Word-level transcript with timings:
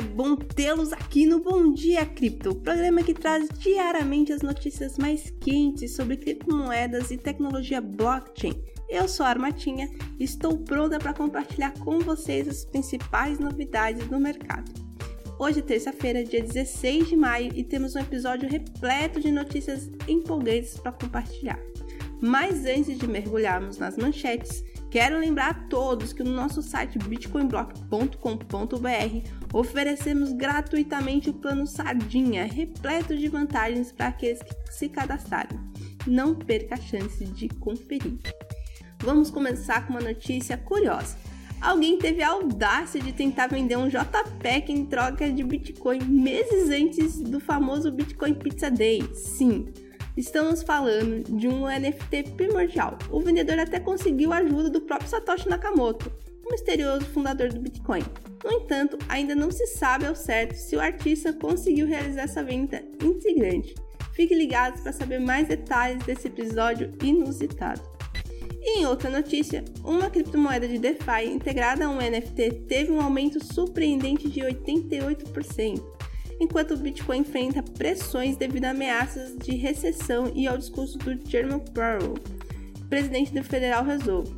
é 0.00 0.02
bom 0.02 0.34
tê-los 0.34 0.94
aqui 0.94 1.26
no 1.26 1.40
Bom 1.40 1.74
Dia 1.74 2.06
Cripto, 2.06 2.54
programa 2.54 3.02
que 3.02 3.12
traz 3.12 3.46
diariamente 3.58 4.32
as 4.32 4.40
notícias 4.40 4.96
mais 4.96 5.30
quentes 5.42 5.94
sobre 5.94 6.16
criptomoedas 6.16 7.10
e 7.10 7.18
tecnologia 7.18 7.82
blockchain. 7.82 8.64
Eu 8.88 9.06
sou 9.06 9.26
a 9.26 9.28
Armatinha 9.28 9.90
e 10.18 10.24
estou 10.24 10.56
pronta 10.56 10.98
para 10.98 11.12
compartilhar 11.12 11.74
com 11.80 11.98
vocês 11.98 12.48
as 12.48 12.64
principais 12.64 13.38
novidades 13.38 14.08
do 14.08 14.18
mercado. 14.18 14.72
Hoje 15.38 15.58
é 15.58 15.62
terça-feira, 15.62 16.24
dia 16.24 16.42
16 16.42 17.08
de 17.10 17.16
maio, 17.16 17.52
e 17.54 17.62
temos 17.62 17.94
um 17.94 18.00
episódio 18.00 18.48
repleto 18.48 19.20
de 19.20 19.30
notícias 19.30 19.90
empolgantes 20.08 20.78
para 20.78 20.92
compartilhar. 20.92 21.60
Mas 22.22 22.64
antes 22.64 22.98
de 22.98 23.06
mergulharmos 23.06 23.76
nas 23.76 23.98
manchetes, 23.98 24.64
quero 24.90 25.18
lembrar 25.18 25.50
a 25.50 25.54
todos 25.54 26.12
que 26.12 26.22
no 26.22 26.32
nosso 26.32 26.62
site 26.62 26.98
bitcoinblock.com.br 26.98 29.30
oferecemos 29.52 30.32
gratuitamente 30.32 31.30
o 31.30 31.34
plano 31.34 31.66
Sardinha, 31.66 32.44
repleto 32.44 33.16
de 33.16 33.28
vantagens 33.28 33.92
para 33.92 34.08
aqueles 34.08 34.42
que 34.42 34.54
se 34.72 34.88
cadastrarem. 34.88 35.58
Não 36.06 36.34
perca 36.34 36.74
a 36.74 36.78
chance 36.78 37.24
de 37.24 37.48
conferir. 37.48 38.18
Vamos 39.02 39.30
começar 39.30 39.86
com 39.86 39.94
uma 39.94 40.00
notícia 40.00 40.56
curiosa. 40.56 41.16
Alguém 41.60 41.98
teve 41.98 42.22
a 42.22 42.30
audácia 42.30 43.00
de 43.00 43.12
tentar 43.12 43.46
vender 43.46 43.76
um 43.76 43.88
JPEG 43.88 44.72
em 44.72 44.86
troca 44.86 45.30
de 45.30 45.44
Bitcoin 45.44 46.02
meses 46.04 46.70
antes 46.70 47.20
do 47.20 47.38
famoso 47.38 47.92
Bitcoin 47.92 48.34
Pizza 48.34 48.70
Day. 48.70 49.02
Sim, 49.14 49.66
Estamos 50.16 50.62
falando 50.62 51.22
de 51.38 51.46
um 51.46 51.66
NFT 51.66 52.34
primordial. 52.36 52.98
O 53.10 53.20
vendedor 53.20 53.58
até 53.58 53.78
conseguiu 53.78 54.32
a 54.32 54.38
ajuda 54.38 54.68
do 54.68 54.80
próprio 54.80 55.08
Satoshi 55.08 55.48
Nakamoto, 55.48 56.12
o 56.44 56.50
misterioso 56.50 57.06
fundador 57.06 57.52
do 57.52 57.60
Bitcoin. 57.60 58.02
No 58.44 58.52
entanto, 58.52 58.98
ainda 59.08 59.34
não 59.34 59.50
se 59.50 59.66
sabe 59.66 60.06
ao 60.06 60.14
certo 60.14 60.54
se 60.54 60.74
o 60.74 60.80
artista 60.80 61.32
conseguiu 61.32 61.86
realizar 61.86 62.22
essa 62.22 62.42
venda 62.42 62.82
intrigante. 63.02 63.74
Fique 64.12 64.34
ligados 64.34 64.80
para 64.80 64.92
saber 64.92 65.20
mais 65.20 65.46
detalhes 65.46 66.02
desse 66.04 66.26
episódio 66.26 66.92
inusitado. 67.02 67.80
E 68.60 68.80
em 68.80 68.86
outra 68.86 69.08
notícia, 69.08 69.64
uma 69.84 70.10
criptomoeda 70.10 70.66
de 70.66 70.78
DeFi 70.78 71.26
integrada 71.26 71.86
a 71.86 71.88
um 71.88 71.96
NFT 71.96 72.64
teve 72.68 72.90
um 72.90 73.00
aumento 73.00 73.42
surpreendente 73.42 74.28
de 74.28 74.40
88% 74.40 76.09
enquanto 76.40 76.72
o 76.72 76.76
Bitcoin 76.78 77.18
enfrenta 77.18 77.62
pressões 77.62 78.36
devido 78.36 78.64
a 78.64 78.70
ameaças 78.70 79.36
de 79.36 79.54
recessão 79.54 80.32
e 80.34 80.48
ao 80.48 80.56
discurso 80.56 80.98
do 80.98 81.28
Jerome 81.28 81.60
Powell, 81.72 82.14
presidente 82.88 83.32
do 83.32 83.44
Federal 83.44 83.84
Reserve. 83.84 84.34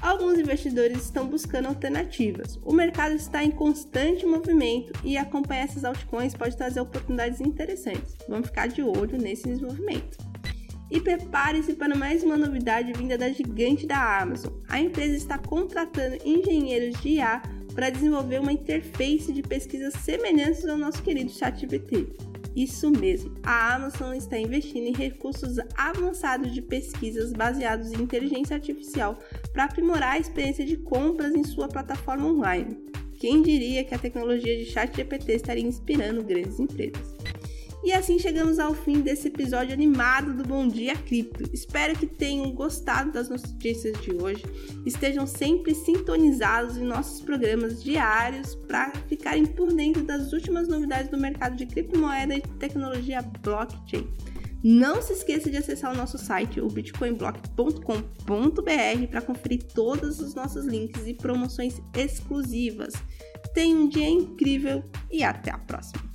Alguns 0.00 0.38
investidores 0.38 1.02
estão 1.02 1.26
buscando 1.26 1.66
alternativas. 1.66 2.58
O 2.62 2.74
mercado 2.74 3.14
está 3.14 3.42
em 3.42 3.50
constante 3.50 4.26
movimento 4.26 4.92
e 5.02 5.16
acompanhar 5.16 5.64
essas 5.64 5.82
altcoins 5.82 6.34
pode 6.34 6.56
trazer 6.56 6.80
oportunidades 6.80 7.40
interessantes. 7.40 8.14
Vamos 8.28 8.48
ficar 8.48 8.68
de 8.68 8.82
olho 8.82 9.16
nesse 9.18 9.44
desenvolvimento. 9.44 10.18
E 10.90 11.00
prepare-se 11.00 11.72
para 11.72 11.96
mais 11.96 12.22
uma 12.22 12.36
novidade 12.36 12.92
vinda 12.92 13.16
da 13.16 13.30
gigante 13.32 13.86
da 13.86 14.20
Amazon. 14.20 14.52
A 14.68 14.78
empresa 14.78 15.16
está 15.16 15.38
contratando 15.38 16.18
engenheiros 16.22 17.00
de 17.00 17.14
IA 17.14 17.40
para 17.74 17.90
desenvolver 17.90 18.40
uma 18.40 18.52
interface 18.52 19.32
de 19.32 19.42
pesquisa 19.42 19.90
semelhantes 19.90 20.66
ao 20.66 20.78
nosso 20.78 21.02
querido 21.02 21.30
ChatGPT. 21.30 22.06
Isso 22.54 22.88
mesmo, 22.88 23.34
a 23.42 23.74
Amazon 23.74 24.14
está 24.14 24.38
investindo 24.38 24.86
em 24.86 24.92
recursos 24.92 25.56
avançados 25.76 26.52
de 26.52 26.62
pesquisas 26.62 27.32
baseados 27.32 27.92
em 27.92 28.02
inteligência 28.02 28.54
artificial 28.54 29.18
para 29.52 29.64
aprimorar 29.64 30.12
a 30.12 30.18
experiência 30.18 30.64
de 30.64 30.76
compras 30.76 31.34
em 31.34 31.42
sua 31.42 31.66
plataforma 31.66 32.28
online. 32.28 32.78
Quem 33.18 33.42
diria 33.42 33.82
que 33.82 33.94
a 33.94 33.98
tecnologia 33.98 34.56
de 34.56 34.66
ChatGPT 34.66 35.32
estaria 35.32 35.66
inspirando 35.66 36.22
grandes 36.22 36.60
empresas? 36.60 37.13
E 37.84 37.92
assim 37.92 38.18
chegamos 38.18 38.58
ao 38.58 38.74
fim 38.74 39.02
desse 39.02 39.28
episódio 39.28 39.74
animado 39.74 40.32
do 40.32 40.42
Bom 40.42 40.66
Dia 40.66 40.96
Cripto. 40.96 41.44
Espero 41.52 41.94
que 41.94 42.06
tenham 42.06 42.50
gostado 42.50 43.12
das 43.12 43.28
notícias 43.28 44.00
de 44.00 44.10
hoje. 44.10 44.42
Estejam 44.86 45.26
sempre 45.26 45.74
sintonizados 45.74 46.78
em 46.78 46.84
nossos 46.84 47.20
programas 47.20 47.84
diários 47.84 48.54
para 48.54 48.90
ficarem 49.06 49.44
por 49.44 49.70
dentro 49.70 50.02
das 50.02 50.32
últimas 50.32 50.66
novidades 50.66 51.10
do 51.10 51.18
mercado 51.18 51.56
de 51.56 51.66
criptomoeda 51.66 52.34
e 52.34 52.40
tecnologia 52.58 53.20
blockchain. 53.20 54.08
Não 54.62 55.02
se 55.02 55.12
esqueça 55.12 55.50
de 55.50 55.58
acessar 55.58 55.92
o 55.92 55.96
nosso 55.96 56.16
site, 56.16 56.62
o 56.62 56.68
bitcoinblock.com.br, 56.68 59.06
para 59.10 59.20
conferir 59.20 59.62
todos 59.62 60.20
os 60.20 60.34
nossos 60.34 60.64
links 60.64 61.06
e 61.06 61.12
promoções 61.12 61.82
exclusivas. 61.94 62.94
Tenha 63.52 63.76
um 63.76 63.90
dia 63.90 64.08
incrível 64.08 64.82
e 65.12 65.22
até 65.22 65.50
a 65.50 65.58
próxima! 65.58 66.13